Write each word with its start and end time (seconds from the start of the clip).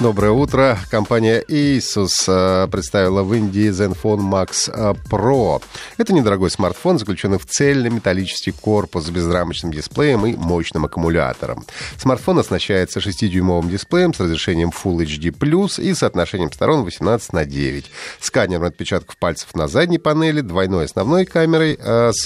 Доброе 0.00 0.32
утро. 0.32 0.76
Компания 0.90 1.44
Asus 1.48 2.24
э, 2.26 2.66
представила 2.66 3.22
в 3.22 3.32
Индии 3.32 3.70
Zenfone 3.70 4.18
Max 4.28 4.68
э, 4.68 4.94
Pro. 5.08 5.62
Это 5.98 6.12
недорогой 6.12 6.50
смартфон, 6.50 6.98
заключенный 6.98 7.38
в 7.38 7.46
цельный 7.46 7.90
металлический 7.90 8.50
корпус 8.50 9.04
с 9.04 9.10
безрамочным 9.10 9.72
дисплеем 9.72 10.26
и 10.26 10.34
мощным 10.34 10.84
аккумулятором. 10.84 11.64
Смартфон 11.96 12.40
оснащается 12.40 12.98
6-дюймовым 12.98 13.70
дисплеем 13.70 14.12
с 14.12 14.18
разрешением 14.18 14.70
Full 14.70 15.04
HD+, 15.04 15.80
и 15.80 15.94
соотношением 15.94 16.50
сторон 16.50 16.82
18 16.82 17.32
на 17.32 17.44
9. 17.44 17.90
Сканером 18.18 18.64
отпечатков 18.64 19.16
пальцев 19.16 19.54
на 19.54 19.68
задней 19.68 19.98
панели, 19.98 20.40
двойной 20.40 20.86
основной 20.86 21.24
камерой 21.24 21.78
э, 21.80 22.10
с 22.12 22.24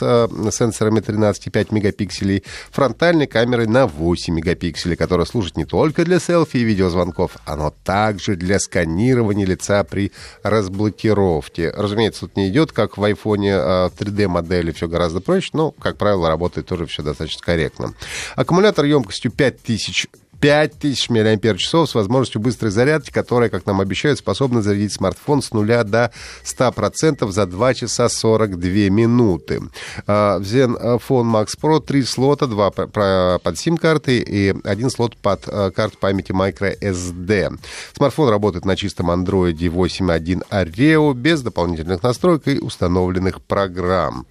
сенсорами 0.53 1.01
13,5 1.01 1.75
мегапикселей, 1.75 2.45
фронтальной 2.71 3.27
камерой 3.27 3.67
на 3.67 3.87
8 3.87 4.35
мегапикселей, 4.35 4.97
которая 4.97 5.27
служит 5.27 5.59
не 5.59 5.67
только 5.67 6.07
для 6.07 6.19
селфи 6.19 6.57
и 6.57 6.65
видеозвонков, 6.65 7.33
а 7.45 7.58
но 7.59 7.75
также 7.85 8.37
для 8.37 8.59
сканирования 8.61 9.45
лица 9.45 9.83
при 9.85 10.13
разблокировке. 10.43 11.71
Разумеется, 11.71 12.21
тут 12.21 12.37
не 12.37 12.49
идет, 12.49 12.73
как 12.73 12.97
в 12.97 13.03
айфоне 13.05 13.53
3D-модели, 13.53 14.71
а, 14.71 14.73
все 14.73 14.89
гораздо 14.89 15.21
проще, 15.21 15.51
но, 15.53 15.73
как 15.73 15.97
правило, 15.97 16.29
работает 16.29 16.69
тоже 16.69 16.87
все 16.87 17.03
достаточно 17.03 17.43
корректно. 17.45 17.95
Аккумулятор 18.37 18.85
емкостью 18.85 19.33
5000 19.33 20.09
5000 20.41 21.11
мАч 21.11 21.69
с 21.69 21.95
возможностью 21.95 22.41
быстрой 22.41 22.71
зарядки, 22.71 23.11
которая, 23.11 23.49
как 23.49 23.67
нам 23.67 23.81
обещают, 23.81 24.19
способна 24.19 24.63
зарядить 24.63 24.93
смартфон 24.93 25.43
с 25.43 25.53
нуля 25.53 25.85
до 25.85 26.13
100% 26.45 27.31
за 27.31 27.47
2 27.47 27.75
часа 27.75 28.09
42 28.09 28.71
минуты. 28.91 29.63
А, 30.07 30.39
Zenfone 30.41 30.99
Max 31.09 31.49
Pro 31.61 31.81
три 31.81 32.03
слота, 32.03 32.47
два 32.47 32.71
под 32.71 33.59
сим-карты 33.59 34.19
и 34.19 34.55
один 34.65 34.91
слот 34.91 35.17
под 35.17 35.45
а, 35.49 35.71
карту 35.71 35.99
памяти 35.99 36.33
microSD. 36.33 37.59
Смартфон 37.97 38.29
работает 38.29 38.65
на 38.65 38.77
чистом 38.77 39.11
Android 39.11 39.57
8.1 39.57 40.43
Oreo 40.51 41.15
без 41.15 41.43
дополнительных 41.43 42.03
настроек 42.03 42.47
и 42.49 42.59
установленных 42.59 43.43
программ. 43.43 44.27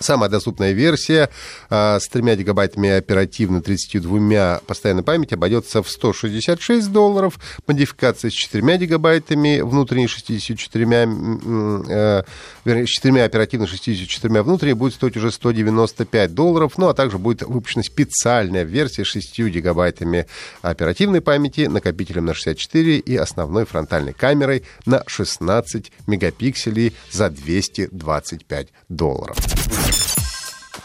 Самая 0.00 0.30
доступная 0.30 0.72
версия 0.72 1.28
э, 1.70 1.98
с 2.00 2.08
3 2.08 2.36
гигабайтами 2.36 2.90
оперативно 2.90 3.60
32 3.60 4.60
постоянной 4.66 5.02
памяти 5.02 5.34
обойдется 5.34 5.82
в 5.82 5.90
166 5.90 6.92
долларов. 6.92 7.38
Модификация 7.66 8.30
с 8.30 8.34
4 8.34 8.76
гигабайтами 8.78 9.60
внутренней 9.60 10.06
64, 10.06 10.86
э, 10.86 12.22
вернее, 12.64 12.86
с 12.86 12.90
4 12.90 13.24
оперативно 13.24 13.66
64 13.66 14.42
внутренней 14.42 14.74
будет 14.74 14.94
стоить 14.94 15.16
уже 15.16 15.32
195 15.32 16.34
долларов. 16.34 16.78
Ну, 16.78 16.88
а 16.88 16.94
также 16.94 17.18
будет 17.18 17.42
выпущена 17.42 17.82
специальная 17.82 18.62
версия 18.62 19.04
с 19.04 19.08
6 19.08 19.40
гигабайтами 19.40 20.26
оперативной 20.62 21.20
памяти, 21.20 21.62
накопителем 21.62 22.26
на 22.26 22.34
64 22.34 22.98
и 22.98 23.16
основной 23.16 23.66
фронтальной 23.66 24.12
камерой 24.12 24.62
на 24.86 25.02
16 25.06 25.90
мегапикселей 26.06 26.94
за 27.10 27.30
225 27.30 28.68
долларов. 28.88 29.57
week. 29.68 30.17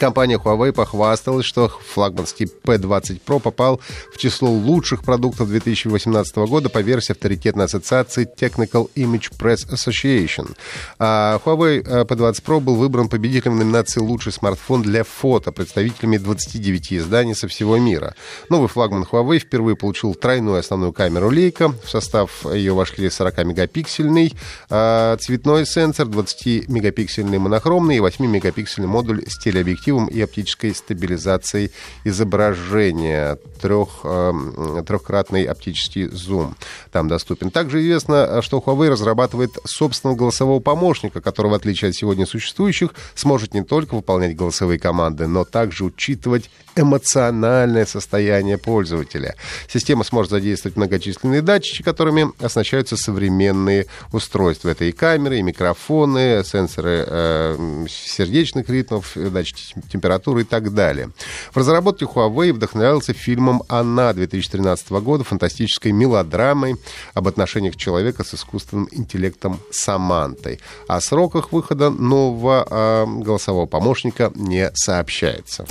Компания 0.03 0.35
Huawei 0.35 0.73
похвасталась, 0.73 1.45
что 1.45 1.69
флагманский 1.69 2.51
P20 2.65 3.21
Pro 3.25 3.39
попал 3.39 3.79
в 4.13 4.17
число 4.17 4.49
лучших 4.51 5.01
продуктов 5.01 5.47
2018 5.47 6.35
года 6.35 6.67
по 6.67 6.79
версии 6.79 7.13
авторитетной 7.13 7.63
ассоциации 7.63 8.27
Technical 8.37 8.89
Image 8.95 9.31
Press 9.39 9.65
Association. 9.71 10.57
А 10.99 11.39
Huawei 11.45 11.87
э, 11.87 12.03
P20 12.03 12.43
Pro 12.43 12.59
был 12.59 12.75
выбран 12.75 13.07
победителем 13.07 13.57
номинации 13.59 14.01
«Лучший 14.01 14.33
смартфон 14.33 14.81
для 14.81 15.05
фото» 15.05 15.53
представителями 15.53 16.17
29 16.17 16.91
изданий 16.91 17.33
со 17.33 17.47
всего 17.47 17.77
мира. 17.77 18.13
Новый 18.49 18.67
флагман 18.67 19.07
Huawei 19.09 19.39
впервые 19.39 19.77
получил 19.77 20.15
тройную 20.15 20.57
основную 20.57 20.91
камеру 20.91 21.31
Leica. 21.31 21.73
В 21.81 21.89
состав 21.89 22.45
ее 22.53 22.73
вошли 22.73 23.07
40-мегапиксельный 23.07 24.33
а 24.69 25.15
цветной 25.15 25.65
сенсор, 25.65 26.07
20-мегапиксельный 26.07 27.39
монохромный 27.39 27.95
и 27.95 27.99
8-мегапиксельный 27.99 28.87
модуль 28.87 29.23
с 29.29 29.37
телеобъективом 29.37 29.92
объективом 29.93 30.07
и 30.07 30.21
оптической 30.21 30.73
стабилизацией 30.73 31.71
изображения. 32.03 33.37
Трех, 33.61 34.01
э, 34.03 34.83
трехкратный 34.85 35.45
оптический 35.45 36.07
зум 36.07 36.55
там 36.91 37.07
доступен. 37.07 37.49
Также 37.49 37.81
известно, 37.81 38.41
что 38.41 38.57
Huawei 38.57 38.89
разрабатывает 38.89 39.51
собственного 39.65 40.17
голосового 40.17 40.59
помощника, 40.59 41.21
который, 41.21 41.51
в 41.51 41.53
отличие 41.53 41.89
от 41.89 41.95
сегодня 41.95 42.25
существующих, 42.25 42.93
сможет 43.15 43.53
не 43.53 43.63
только 43.63 43.95
выполнять 43.95 44.35
голосовые 44.35 44.79
команды, 44.79 45.27
но 45.27 45.45
также 45.45 45.85
учитывать 45.85 46.49
эмоциональное 46.75 47.85
состояние 47.85 48.57
пользователя. 48.57 49.35
Система 49.67 50.03
сможет 50.03 50.31
задействовать 50.31 50.75
многочисленные 50.75 51.41
датчики, 51.41 51.83
которыми 51.83 52.31
оснащаются 52.43 52.97
современные 52.97 53.85
устройства. 54.11 54.69
Это 54.69 54.85
и 54.85 54.91
камеры, 54.91 55.39
и 55.39 55.41
микрофоны, 55.41 56.43
сенсоры 56.43 57.05
э, 57.07 57.85
сердечных 57.87 58.69
ритмов, 58.69 59.11
датчики 59.15 59.72
температуры 59.91 60.41
и 60.41 60.43
так 60.43 60.73
далее. 60.73 61.09
В 61.51 61.57
разработке 61.57 62.05
Huawei 62.05 62.53
вдохновлялся 62.53 63.13
фильмом 63.13 63.63
«Она» 63.67 64.13
2013 64.13 64.89
года, 64.91 65.23
фантастической 65.23 65.91
мелодрамой 65.91 66.75
об 67.13 67.27
отношениях 67.27 67.75
человека 67.75 68.23
с 68.23 68.33
искусственным 68.33 68.87
интеллектом 68.91 69.59
Самантой. 69.71 70.59
О 70.87 70.99
сроках 71.01 71.51
выхода 71.51 71.89
нового 71.89 72.65
э, 72.69 73.05
голосового 73.21 73.65
помощника 73.65 74.31
не 74.35 74.71
сообщается. 74.73 75.65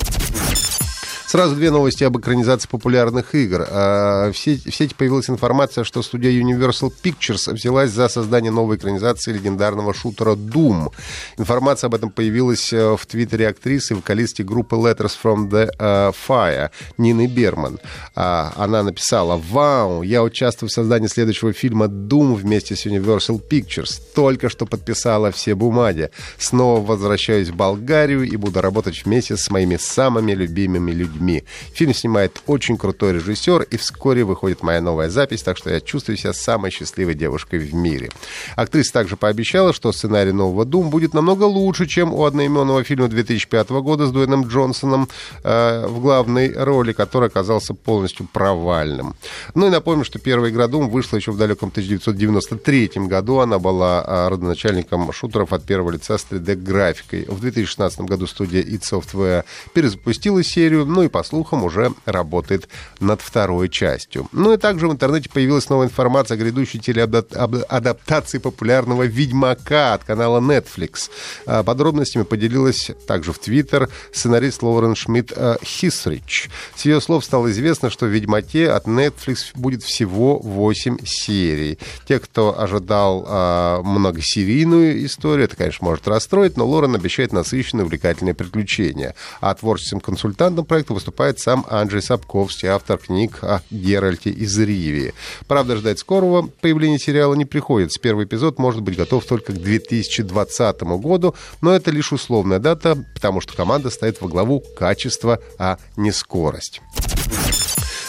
Сразу 1.33 1.55
две 1.55 1.71
новости 1.71 2.03
об 2.03 2.15
экранизации 2.15 2.67
популярных 2.67 3.33
игр. 3.33 3.65
А, 3.67 4.31
в 4.31 4.37
сети, 4.37 4.69
в 4.69 4.75
сети 4.75 4.93
появилась 4.93 5.31
информация, 5.31 5.83
что 5.83 6.03
студия 6.03 6.29
Universal 6.29 6.93
Pictures 7.03 7.51
взялась 7.51 7.89
за 7.89 8.07
создание 8.07 8.51
новой 8.51 8.77
экранизации 8.77 9.33
легендарного 9.33 9.95
шутера 9.95 10.35
Doom. 10.35 10.91
Информация 11.39 11.87
об 11.87 11.95
этом 11.95 12.11
появилась 12.11 12.71
э, 12.71 12.95
в 12.95 13.03
твиттере 13.07 13.47
актрисы 13.47 13.95
и 13.95 13.97
вокалистки 13.97 14.43
группы 14.43 14.75
Letters 14.75 15.13
from 15.23 15.49
the 15.49 15.71
э, 15.79 16.11
Fire 16.27 16.69
Нины 16.99 17.25
Берман. 17.25 17.79
А, 18.13 18.53
она 18.55 18.83
написала 18.83 19.41
«Вау, 19.49 20.03
я 20.03 20.21
участвую 20.21 20.69
в 20.69 20.71
создании 20.71 21.07
следующего 21.07 21.51
фильма 21.51 21.87
Doom 21.87 22.35
вместе 22.35 22.75
с 22.75 22.85
Universal 22.85 23.41
Pictures. 23.49 23.99
Только 24.13 24.49
что 24.49 24.67
подписала 24.67 25.31
все 25.31 25.55
бумаги. 25.55 26.11
Снова 26.37 26.85
возвращаюсь 26.85 27.49
в 27.49 27.55
Болгарию 27.55 28.21
и 28.21 28.35
буду 28.35 28.61
работать 28.61 29.03
вместе 29.03 29.35
с 29.35 29.49
моими 29.49 29.77
самыми 29.77 30.33
любимыми 30.33 30.91
людьми 30.91 31.22
людьми. 31.23 31.43
Фильм 31.73 31.93
снимает 31.93 32.41
очень 32.47 32.77
крутой 32.77 33.13
режиссер, 33.13 33.63
и 33.63 33.77
вскоре 33.77 34.23
выходит 34.23 34.63
моя 34.63 34.81
новая 34.81 35.09
запись, 35.09 35.43
так 35.43 35.57
что 35.57 35.69
я 35.69 35.79
чувствую 35.79 36.17
себя 36.17 36.33
самой 36.33 36.71
счастливой 36.71 37.15
девушкой 37.15 37.59
в 37.59 37.73
мире. 37.73 38.09
Актриса 38.55 38.93
также 38.93 39.15
пообещала, 39.15 39.73
что 39.73 39.91
сценарий 39.91 40.31
нового 40.31 40.65
«Дум» 40.65 40.89
будет 40.89 41.13
намного 41.13 41.43
лучше, 41.43 41.87
чем 41.87 42.13
у 42.13 42.23
одноименного 42.25 42.83
фильма 42.83 43.07
2005 43.07 43.69
года 43.69 44.05
с 44.05 44.11
Дуэном 44.11 44.47
Джонсоном 44.47 45.07
э, 45.43 45.87
в 45.87 46.01
главной 46.01 46.53
роли, 46.53 46.93
который 46.93 47.27
оказался 47.27 47.73
полностью 47.73 48.27
провальным. 48.31 49.15
Ну 49.55 49.67
и 49.67 49.69
напомню, 49.69 50.03
что 50.05 50.19
первая 50.19 50.51
игра 50.51 50.67
«Дум» 50.67 50.89
вышла 50.89 51.17
еще 51.17 51.31
в 51.31 51.37
далеком 51.37 51.69
1993 51.69 52.91
году. 53.07 53.39
Она 53.39 53.59
была 53.59 54.03
э, 54.05 54.27
родоначальником 54.29 55.11
шутеров 55.13 55.53
от 55.53 55.63
первого 55.63 55.91
лица 55.91 56.17
с 56.17 56.25
3D-графикой. 56.29 57.25
В 57.27 57.39
2016 57.39 58.01
году 58.01 58.27
студия 58.27 58.61
id 58.61 58.81
Software 58.81 59.43
перезапустила 59.73 60.43
серию, 60.43 60.85
ну 60.85 61.03
и 61.03 61.07
по 61.13 61.23
слухам, 61.23 61.63
уже 61.63 61.93
работает 62.05 62.67
над 62.99 63.21
второй 63.21 63.69
частью. 63.69 64.27
Ну 64.33 64.51
и 64.51 64.57
также 64.57 64.87
в 64.87 64.91
интернете 64.91 65.29
появилась 65.29 65.69
новая 65.69 65.87
информация 65.87 66.35
о 66.35 66.39
грядущей 66.39 66.79
телеадаптации 66.79 68.39
популярного 68.39 69.03
«Ведьмака» 69.03 69.93
от 69.93 70.03
канала 70.03 70.41
Netflix. 70.41 71.09
А, 71.45 71.63
подробностями 71.63 72.23
поделилась 72.23 72.91
также 73.07 73.31
в 73.31 73.39
Твиттер 73.39 73.89
сценарист 74.11 74.63
Лоурен 74.63 74.95
Шмидт 74.95 75.31
а, 75.35 75.57
Хисрич. 75.63 76.49
С 76.75 76.85
ее 76.85 76.99
слов 76.99 77.23
стало 77.23 77.51
известно, 77.51 77.91
что 77.91 78.07
в 78.07 78.09
«Ведьмаке» 78.09 78.71
от 78.71 78.87
Netflix 78.87 79.51
будет 79.53 79.83
всего 79.83 80.39
8 80.39 80.97
серий. 81.05 81.77
Те, 82.07 82.19
кто 82.19 82.59
ожидал 82.59 83.25
а, 83.27 83.83
многосерийную 83.83 85.05
историю, 85.05 85.45
это, 85.45 85.55
конечно, 85.55 85.85
может 85.85 86.07
расстроить, 86.07 86.57
но 86.57 86.65
Лорен 86.65 86.95
обещает 86.95 87.33
насыщенные 87.33 87.85
увлекательные 87.85 88.33
приключения. 88.33 89.13
А 89.41 89.53
творческим 89.53 89.99
консультантом 89.99 90.65
проекта 90.65 90.93
выступает 91.03 91.37
сам 91.37 91.65
Анджей 91.69 92.01
Сапковский, 92.01 92.69
автор 92.69 92.97
книг 92.97 93.39
о 93.41 93.61
Геральте 93.69 94.29
из 94.29 94.57
Ривии. 94.57 95.13
Правда, 95.47 95.75
ждать 95.75 95.99
скорого 95.99 96.47
появления 96.61 96.97
сериала 96.97 97.33
не 97.33 97.43
приходится. 97.43 97.99
Первый 97.99 98.23
эпизод 98.23 98.57
может 98.57 98.81
быть 98.81 98.95
готов 98.95 99.25
только 99.25 99.51
к 99.51 99.61
2020 99.61 100.81
году, 100.81 101.35
но 101.59 101.75
это 101.75 101.91
лишь 101.91 102.13
условная 102.13 102.59
дата, 102.59 102.97
потому 103.15 103.41
что 103.41 103.53
команда 103.53 103.89
стоит 103.89 104.21
во 104.21 104.29
главу 104.29 104.63
качества, 104.77 105.39
а 105.59 105.77
не 105.97 106.13
скорость. 106.13 106.79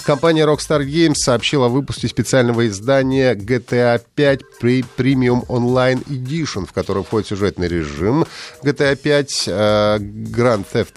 Компания 0.05 0.45
Rockstar 0.45 0.85
Games 0.85 1.15
сообщила 1.17 1.67
о 1.67 1.71
выпуске 1.71 2.07
специального 2.09 2.67
издания 2.69 3.35
GTA 3.35 4.01
5 4.15 4.41
Premium 4.61 5.47
Online 5.47 6.05
Edition, 6.07 6.67
в 6.67 6.73
которое 6.73 7.03
входит 7.03 7.29
сюжетный 7.29 7.69
режим 7.69 8.27
GTA 8.63 8.97
5, 8.97 9.45
э, 9.47 9.97
Grand 9.99 10.67
Theft 10.71 10.93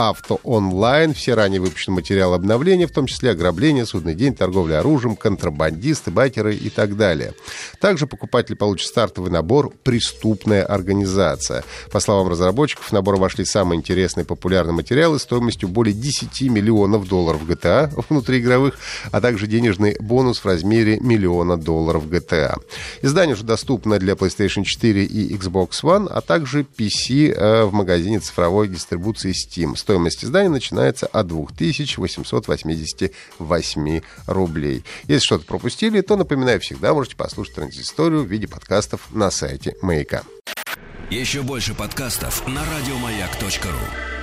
Авто 0.00 0.40
онлайн. 0.44 1.12
Все 1.12 1.34
ранее 1.34 1.60
выпущенные 1.60 1.96
материалы 1.96 2.34
обновления, 2.34 2.86
в 2.86 2.90
том 2.90 3.04
числе 3.04 3.32
ограбление, 3.32 3.84
судный 3.84 4.14
день, 4.14 4.34
торговля 4.34 4.78
оружием, 4.78 5.14
контрабандисты, 5.14 6.10
байкеры 6.10 6.54
и 6.54 6.70
так 6.70 6.96
далее. 6.96 7.34
Также 7.82 8.06
покупатель 8.06 8.56
получит 8.56 8.88
стартовый 8.88 9.30
набор 9.30 9.70
«Преступная 9.82 10.64
организация». 10.64 11.64
По 11.92 12.00
словам 12.00 12.28
разработчиков, 12.28 12.86
в 12.86 12.92
набор 12.92 13.16
вошли 13.16 13.44
самые 13.44 13.76
интересные 13.76 14.24
популярные 14.24 14.72
материалы 14.72 15.18
стоимостью 15.18 15.68
более 15.68 15.92
10 15.92 16.48
миллионов 16.50 17.06
долларов 17.06 17.42
GTA 17.46 17.92
внутриигровых, 18.08 18.78
а 19.10 19.20
также 19.20 19.48
денежный 19.48 19.98
бонус 20.00 20.38
в 20.38 20.46
размере 20.46 20.98
миллиона 20.98 21.58
долларов 21.58 22.06
GTA. 22.06 22.56
Издание 23.02 23.34
уже 23.34 23.44
доступно 23.44 23.98
для 23.98 24.14
PlayStation 24.14 24.64
4 24.64 25.04
и 25.04 25.36
Xbox 25.36 25.82
One, 25.82 26.08
а 26.08 26.22
также 26.22 26.62
PC 26.62 27.34
э, 27.34 27.64
в 27.64 27.74
магазине 27.74 28.18
цифровой 28.20 28.66
дистрибуции 28.68 29.32
Steam. 29.32 29.76
Стоимость 29.90 30.24
издания 30.24 30.48
начинается 30.48 31.08
от 31.08 31.26
2888 31.26 34.00
рублей. 34.28 34.84
Если 35.08 35.24
что-то 35.24 35.44
пропустили, 35.44 36.00
то, 36.00 36.14
напоминаю, 36.14 36.60
всегда 36.60 36.94
можете 36.94 37.16
послушать 37.16 37.56
транзисторию 37.56 38.22
в 38.22 38.28
виде 38.28 38.46
подкастов 38.46 39.08
на 39.10 39.32
сайте 39.32 39.74
Маяка. 39.82 40.22
Еще 41.10 41.42
больше 41.42 41.74
подкастов 41.74 42.46
на 42.46 42.62
радиомаяк.ру 42.64 44.19